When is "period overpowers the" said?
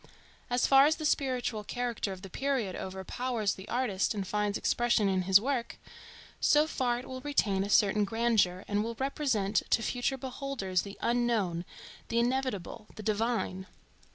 2.31-3.69